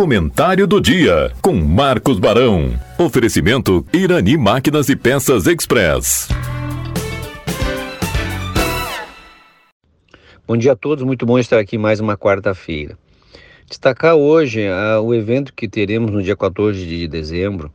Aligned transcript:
Comentário 0.00 0.66
do 0.66 0.80
dia 0.80 1.30
com 1.42 1.52
Marcos 1.52 2.18
Barão. 2.18 2.72
Oferecimento 2.98 3.84
Irani 3.92 4.34
Máquinas 4.38 4.88
e 4.88 4.96
Peças 4.96 5.46
Express. 5.46 6.26
Bom 10.48 10.56
dia 10.56 10.72
a 10.72 10.74
todos, 10.74 11.04
muito 11.04 11.26
bom 11.26 11.38
estar 11.38 11.58
aqui 11.58 11.76
mais 11.76 12.00
uma 12.00 12.16
quarta-feira. 12.16 12.96
Destacar 13.68 14.14
hoje 14.14 14.66
uh, 14.70 15.02
o 15.02 15.14
evento 15.14 15.52
que 15.52 15.68
teremos 15.68 16.10
no 16.10 16.22
dia 16.22 16.34
14 16.34 16.82
de 16.86 17.06
dezembro, 17.06 17.70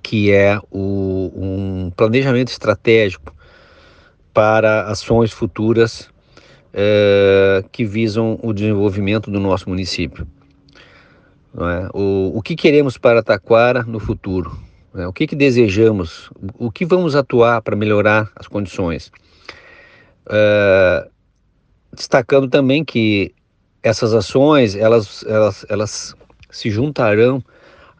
que 0.00 0.30
é 0.30 0.60
o, 0.70 1.32
um 1.34 1.90
planejamento 1.96 2.52
estratégico 2.52 3.34
para 4.32 4.84
ações 4.84 5.32
futuras 5.32 6.02
uh, 6.72 7.68
que 7.72 7.84
visam 7.84 8.38
o 8.44 8.52
desenvolvimento 8.52 9.28
do 9.28 9.40
nosso 9.40 9.68
município. 9.68 10.24
É? 11.56 11.88
O, 11.92 12.38
o 12.38 12.42
que 12.42 12.54
queremos 12.54 12.96
para 12.96 13.22
Taquara 13.22 13.82
no 13.82 13.98
futuro? 13.98 14.56
É? 14.94 15.06
O 15.06 15.12
que, 15.12 15.26
que 15.26 15.36
desejamos? 15.36 16.30
O 16.58 16.70
que 16.70 16.84
vamos 16.84 17.16
atuar 17.16 17.60
para 17.62 17.76
melhorar 17.76 18.30
as 18.36 18.46
condições? 18.46 19.10
Uh, 20.26 21.10
destacando 21.92 22.48
também 22.48 22.84
que 22.84 23.34
essas 23.82 24.14
ações 24.14 24.76
elas, 24.76 25.24
elas, 25.26 25.66
elas 25.68 26.14
se 26.50 26.70
juntarão 26.70 27.42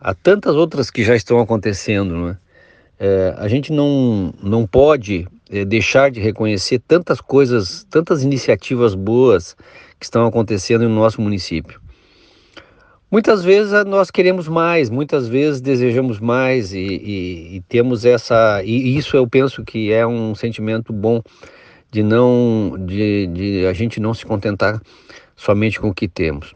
a 0.01 0.15
tantas 0.15 0.55
outras 0.55 0.91
que 0.91 1.05
já 1.05 1.17
estão 1.17 1.41
acontecendo. 1.41 2.17
Né? 2.17 2.39
É, 2.99 3.35
a 3.37 3.49
gente 3.49 3.73
não, 3.73 4.33
não 4.43 4.67
pode 4.67 5.27
é, 5.51 5.65
deixar 5.65 6.11
de 6.11 6.21
reconhecer 6.21 6.81
tantas 6.87 7.21
coisas, 7.21 7.87
tantas 7.91 8.23
iniciativas 8.23 8.95
boas 8.95 9.57
que 9.99 10.05
estão 10.05 10.27
acontecendo 10.27 10.89
no 10.89 10.95
nosso 10.95 11.21
município. 11.21 11.81
Muitas 13.11 13.43
vezes 13.43 13.73
ah, 13.73 13.85
nós 13.85 14.09
queremos 14.09 14.47
mais, 14.47 14.89
muitas 14.89 15.27
vezes 15.27 15.61
desejamos 15.61 16.21
mais 16.21 16.73
e, 16.73 16.79
e, 16.79 17.57
e 17.57 17.61
temos 17.69 18.05
essa 18.05 18.63
e 18.65 18.97
isso 18.97 19.17
eu 19.17 19.27
penso 19.27 19.65
que 19.65 19.93
é 19.93 20.07
um 20.07 20.33
sentimento 20.33 20.93
bom 20.93 21.21
de 21.91 22.05
não 22.05 22.77
de, 22.79 23.27
de 23.27 23.67
a 23.67 23.73
gente 23.73 23.99
não 23.99 24.15
se 24.15 24.25
contentar 24.25 24.81
somente 25.35 25.81
com 25.81 25.89
o 25.89 25.95
que 25.95 26.07
temos 26.07 26.55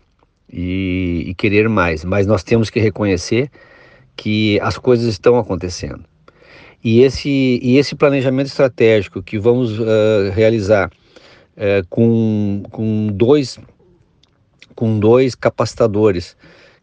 e, 0.48 1.24
e 1.27 1.34
querer 1.34 1.69
mais, 1.69 2.05
mas 2.05 2.24
nós 2.24 2.44
temos 2.44 2.70
que 2.70 2.78
reconhecer 2.78 3.50
que 4.16 4.61
as 4.61 4.78
coisas 4.78 5.06
estão 5.06 5.36
acontecendo. 5.36 6.05
E 6.84 7.00
esse 7.00 7.58
e 7.62 7.78
esse 7.78 7.96
planejamento 7.96 8.46
estratégico 8.46 9.20
que 9.20 9.41
vamos 9.41 9.80
uh, 9.80 10.30
realizar 10.33 10.89
uh, 11.56 11.84
com, 11.91 12.62
com 12.70 13.08
dois 13.12 13.58
com 14.75 14.98
dois 14.98 15.34
capacitadores 15.34 16.36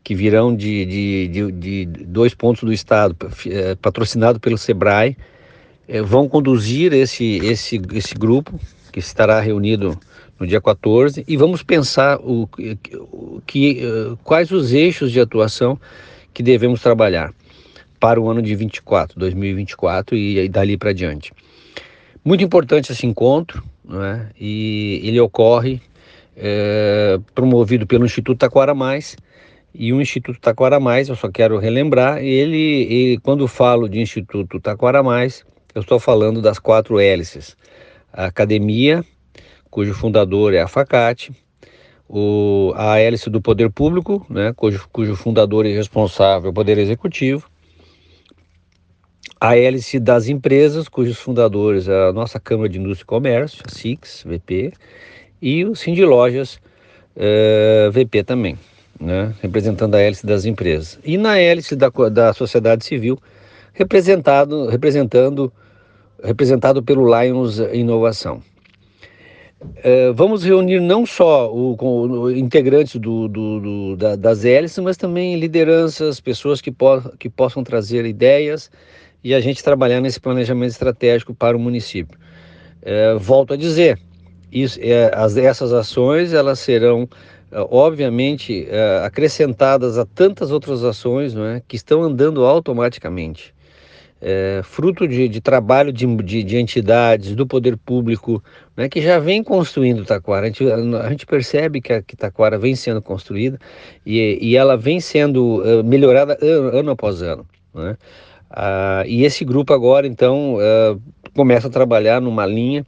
que 0.04 0.16
virão 0.16 0.56
de, 0.56 0.86
de, 0.86 1.28
de, 1.28 1.52
de 1.52 1.86
dois 2.06 2.34
pontos 2.34 2.64
do 2.64 2.74
estado, 2.74 3.16
é, 3.48 3.76
patrocinado 3.76 4.40
pelo 4.40 4.58
Sebrae, 4.58 5.16
é, 5.88 6.02
vão 6.02 6.28
conduzir 6.28 6.94
esse, 6.94 7.38
esse, 7.44 7.82
esse 7.94 8.16
grupo 8.16 8.60
que 8.92 9.00
estará 9.00 9.40
reunido 9.40 9.98
no 10.40 10.48
dia 10.48 10.60
14 10.60 11.24
e 11.28 11.38
vamos 11.38 11.62
pensar 11.62 12.18
o, 12.20 12.50
que, 13.46 13.86
uh, 13.86 14.18
quais 14.24 14.52
os 14.52 14.74
eixos 14.74 15.12
de 15.12 15.20
atuação 15.20 15.80
que 16.34 16.42
devemos 16.42 16.82
trabalhar 16.82 17.32
para 18.00 18.20
o 18.20 18.28
ano 18.28 18.42
de 18.42 18.56
24, 18.56 19.20
2024 19.20 20.16
e, 20.16 20.40
e 20.40 20.50
dali 20.50 20.78
para 20.78 20.94
diante. 20.94 21.32
Muito 22.26 22.44
importante 22.44 22.92
esse 22.92 23.06
encontro, 23.06 23.64
né? 23.84 24.30
e 24.40 25.00
ele 25.04 25.20
ocorre 25.20 25.80
é, 26.36 27.20
promovido 27.34 27.86
pelo 27.86 28.06
Instituto 28.06 28.40
Taquara 28.40 28.74
Mais. 28.74 29.16
E 29.74 29.94
o 29.94 30.02
Instituto 30.02 30.40
Taquara 30.40 30.80
Mais, 30.80 31.10
eu 31.10 31.16
só 31.16 31.30
quero 31.30 31.58
relembrar, 31.58 32.18
ele, 32.18 32.84
ele 32.92 33.18
quando 33.20 33.48
falo 33.48 33.88
de 33.88 34.00
Instituto 34.00 34.60
Taquara 34.60 35.02
Mais, 35.02 35.46
eu 35.74 35.82
estou 35.82 36.00
falando 36.00 36.42
das 36.42 36.60
quatro 36.60 37.00
hélices. 37.00 37.56
A 38.12 38.26
academia, 38.26 39.06
cujo 39.70 39.94
fundador 39.94 40.54
é 40.54 40.62
a 40.62 40.68
Facate, 40.68 41.32
o, 42.10 42.74
a 42.76 43.00
hélice 43.00 43.30
do 43.30 43.42
poder 43.42 43.72
público, 43.72 44.26
né, 44.30 44.52
cujo, 44.54 44.86
cujo 44.92 45.16
fundador 45.16 45.66
e 45.66 45.74
responsável 45.74 46.48
é 46.48 46.52
o 46.52 46.54
Poder 46.54 46.78
Executivo, 46.78 47.50
a 49.40 49.58
hélice 49.58 50.00
das 50.00 50.28
empresas, 50.28 50.88
cujos 50.88 51.18
fundadores 51.18 51.88
é 51.88 52.10
a 52.10 52.14
nossa 52.14 52.40
Câmara 52.40 52.70
de 52.70 52.78
Indústria 52.78 53.06
e 53.06 53.08
Comércio, 53.08 53.64
a 53.66 53.72
SIX, 53.72 54.24
VP, 54.24 54.72
e 55.42 55.66
o 55.66 55.76
Cindy 55.76 56.06
Lojas 56.06 56.60
eh, 57.16 57.90
VP 57.92 58.24
também, 58.24 58.58
né, 59.00 59.34
representando 59.42 59.96
a 59.96 60.00
hélice 60.00 60.26
das 60.26 60.46
empresas. 60.46 61.00
E 61.04 61.18
na 61.18 61.38
hélice 61.38 61.76
da, 61.76 61.90
da 62.12 62.34
sociedade 62.34 62.86
civil, 62.86 63.20
representado, 63.74 64.68
representando, 64.68 65.52
representado 66.24 66.84
pelo 66.84 67.04
Lions 67.06 67.58
Inovação. 67.74 68.42
Uh, 69.62 70.12
vamos 70.16 70.44
reunir 70.44 70.80
não 70.80 71.06
só 71.06 71.54
o, 71.54 71.76
o, 71.80 72.32
integrantes 72.32 72.96
do, 73.00 73.28
do, 73.28 73.60
do, 73.60 73.96
da, 73.96 74.16
das 74.16 74.44
hélices, 74.44 74.80
mas 74.80 74.98
também 74.98 75.40
lideranças, 75.40 76.20
pessoas 76.20 76.60
que, 76.60 76.72
po 76.72 77.00
que 77.20 77.30
possam 77.30 77.64
trazer 77.64 78.04
ideias 78.06 78.72
e 79.24 79.36
a 79.36 79.40
gente 79.40 79.64
trabalhar 79.64 80.02
nesse 80.02 80.20
planejamento 80.20 80.72
estratégico 80.72 81.36
para 81.36 81.56
o 81.56 81.60
município. 81.60 82.18
Uh, 82.82 83.20
volto 83.20 83.54
a 83.54 83.56
dizer, 83.56 84.00
isso, 84.52 84.80
é, 84.82 85.12
as, 85.14 85.38
essas 85.38 85.72
ações 85.72 86.34
elas 86.34 86.60
serão 86.60 87.08
é, 87.52 87.60
obviamente 87.70 88.66
é, 88.70 89.02
acrescentadas 89.04 89.98
a 89.98 90.06
tantas 90.06 90.52
outras 90.52 90.84
ações 90.86 91.34
não 91.34 91.46
é, 91.46 91.62
que 91.68 91.76
estão 91.76 92.02
andando 92.02 92.46
automaticamente. 92.46 93.54
É, 94.24 94.62
fruto 94.64 95.08
de, 95.08 95.28
de 95.28 95.42
trabalho 95.42 95.92
de, 95.92 96.06
de, 96.18 96.44
de, 96.44 96.58
entidades, 96.58 97.36
do 97.36 97.46
poder 97.48 97.76
público, 97.76 98.42
né, 98.78 98.88
que 98.88 99.02
já 99.02 99.18
vem 99.18 99.44
construindo 99.44 100.06
Taquara. 100.06 100.46
A 100.46 100.50
gente, 100.50 100.64
a 100.72 101.10
gente 101.10 101.26
percebe 101.26 101.82
que 101.82 101.92
a 101.92 102.04
que 102.04 102.16
Taquara 102.16 102.58
vem 102.58 102.76
sendo 102.76 103.02
construída 103.02 103.58
e, 104.06 104.38
e 104.40 104.56
ela 104.56 104.78
vem 104.78 105.00
sendo 105.00 105.64
uh, 105.64 105.84
melhorada 105.84 106.38
ano, 106.40 106.78
ano, 106.78 106.92
após 106.92 107.24
ano. 107.24 107.48
Né? 107.74 107.98
E 109.08 109.24
esse 109.24 109.44
grupo 109.44 109.74
agora, 109.74 110.06
então, 110.06 110.58
começa 111.34 111.68
a 111.68 111.72
trabalhar 111.72 112.22
numa 112.22 112.46
linha 112.46 112.86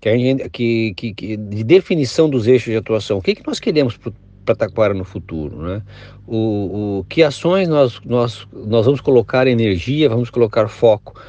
que, 0.00 0.08
a 0.08 0.16
gente, 0.16 0.48
que, 0.50 0.94
que, 0.94 1.14
que, 1.14 1.36
de 1.36 1.64
definição 1.64 2.28
dos 2.28 2.46
eixos 2.46 2.70
de 2.70 2.76
atuação. 2.76 3.18
O 3.18 3.22
que, 3.22 3.34
que 3.34 3.46
nós 3.46 3.58
queremos 3.58 3.98
para 4.44 4.54
Taquara 4.54 4.94
no 4.94 5.04
futuro? 5.04 5.62
Né? 5.62 5.82
O, 6.26 6.98
o, 6.98 7.04
que 7.08 7.22
ações 7.22 7.68
nós, 7.68 8.00
nós, 8.04 8.46
nós 8.52 8.84
vamos 8.84 9.00
colocar 9.00 9.46
energia, 9.46 10.08
vamos 10.08 10.30
colocar 10.30 10.68
foco 10.68 11.20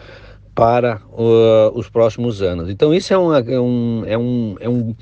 para 0.54 1.02
uh, 1.12 1.72
os 1.78 1.90
próximos 1.90 2.42
anos. 2.42 2.70
Então, 2.70 2.94
isso 2.94 3.14
é, 3.14 3.18
uma, 3.18 3.40
é 3.40 3.60
um, 3.60 4.04
é 4.06 4.18
um, 4.18 4.56
é 4.60 4.70
um, 4.70 4.96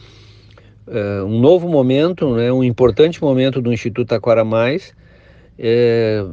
é 0.87 1.23
um 1.23 1.39
novo 1.39 1.67
momento, 1.67 2.35
né? 2.35 2.51
um 2.51 2.63
importante 2.63 3.21
momento 3.21 3.61
do 3.61 3.71
Instituto 3.71 4.09
Taquara 4.09 4.43
Mais, 4.43 4.93
é, 5.57 6.25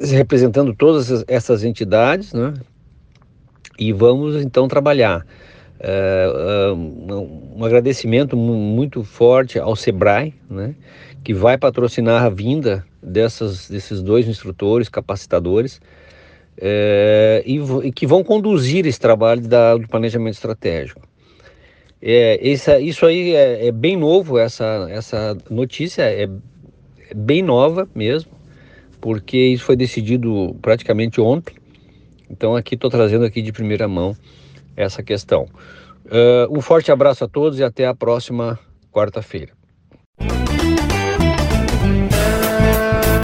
representando 0.00 0.74
todas 0.74 1.24
essas 1.28 1.62
entidades, 1.62 2.32
né? 2.32 2.54
e 3.78 3.92
vamos 3.92 4.42
então 4.42 4.66
trabalhar 4.66 5.24
um 7.56 7.64
agradecimento 7.64 8.36
muito 8.36 9.04
forte 9.04 9.58
ao 9.58 9.76
Sebrae, 9.76 10.34
né, 10.50 10.74
que 11.22 11.32
vai 11.32 11.56
patrocinar 11.56 12.24
a 12.24 12.28
vinda 12.28 12.84
dessas, 13.02 13.68
desses 13.68 14.02
dois 14.02 14.26
instrutores, 14.26 14.88
capacitadores, 14.88 15.80
é, 16.60 17.42
e, 17.46 17.58
e, 17.84 17.92
que 17.92 18.06
vão 18.06 18.24
conduzir 18.24 18.86
esse 18.86 18.98
trabalho 18.98 19.42
da, 19.42 19.76
do 19.76 19.86
planejamento 19.86 20.34
estratégico. 20.34 21.00
É, 22.02 22.50
essa, 22.50 22.78
isso 22.80 23.06
aí 23.06 23.34
é, 23.34 23.68
é, 23.68 23.72
bem 23.72 23.96
novo, 23.96 24.38
essa, 24.38 24.86
essa 24.90 25.36
notícia 25.50 26.02
é, 26.02 26.24
é 26.24 27.14
bem 27.14 27.42
nova 27.42 27.88
mesmo, 27.94 28.32
porque 29.00 29.36
isso 29.36 29.64
foi 29.64 29.76
decidido 29.76 30.56
praticamente 30.60 31.20
ontem. 31.20 31.56
Então 32.30 32.54
aqui 32.54 32.74
estou 32.74 32.90
trazendo 32.90 33.24
aqui 33.24 33.40
de 33.40 33.52
primeira 33.52 33.88
mão 33.88 34.16
essa 34.78 35.02
questão. 35.02 35.46
Uh, 36.06 36.56
um 36.56 36.60
forte 36.60 36.92
abraço 36.92 37.24
a 37.24 37.28
todos 37.28 37.58
e 37.58 37.64
até 37.64 37.86
a 37.86 37.94
próxima 37.94 38.58
quarta-feira. 38.92 39.57